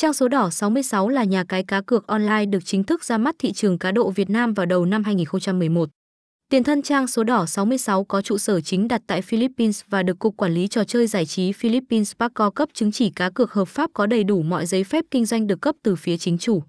Trang 0.00 0.12
số 0.12 0.28
đỏ 0.28 0.50
66 0.50 1.08
là 1.08 1.24
nhà 1.24 1.44
cái 1.44 1.62
cá 1.62 1.80
cược 1.80 2.06
online 2.06 2.46
được 2.46 2.58
chính 2.64 2.84
thức 2.84 3.04
ra 3.04 3.18
mắt 3.18 3.34
thị 3.38 3.52
trường 3.52 3.78
cá 3.78 3.92
độ 3.92 4.10
Việt 4.10 4.30
Nam 4.30 4.54
vào 4.54 4.66
đầu 4.66 4.84
năm 4.84 5.04
2011. 5.04 5.88
Tiền 6.50 6.64
thân 6.64 6.82
trang 6.82 7.06
số 7.06 7.24
đỏ 7.24 7.46
66 7.46 8.04
có 8.04 8.22
trụ 8.22 8.38
sở 8.38 8.60
chính 8.60 8.88
đặt 8.88 9.02
tại 9.06 9.22
Philippines 9.22 9.82
và 9.88 10.02
được 10.02 10.18
Cục 10.18 10.36
Quản 10.36 10.52
lý 10.52 10.68
Trò 10.68 10.84
chơi 10.84 11.06
Giải 11.06 11.26
trí 11.26 11.52
Philippines 11.52 12.12
PACO 12.18 12.50
cấp 12.50 12.68
chứng 12.74 12.92
chỉ 12.92 13.10
cá 13.10 13.30
cược 13.30 13.52
hợp 13.52 13.68
pháp 13.68 13.90
có 13.94 14.06
đầy 14.06 14.24
đủ 14.24 14.42
mọi 14.42 14.66
giấy 14.66 14.84
phép 14.84 15.04
kinh 15.10 15.26
doanh 15.26 15.46
được 15.46 15.60
cấp 15.60 15.74
từ 15.82 15.96
phía 15.96 16.16
chính 16.16 16.38
chủ. 16.38 16.62